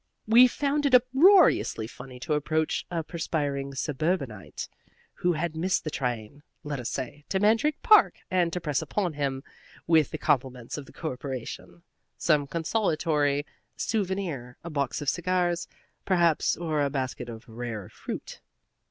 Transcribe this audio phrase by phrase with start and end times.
[0.27, 4.67] We found it uproariously funny to approach a perspiring suburbanite,
[5.13, 9.13] who had missed the train (let us say) to Mandrake Park, and to press upon
[9.13, 9.43] him,
[9.85, 11.83] with the compliments of the Corporation,
[12.17, 13.45] some consolatory
[13.77, 15.67] souvenir a box of cigars,
[16.03, 18.41] perhaps, or a basket of rare fruit.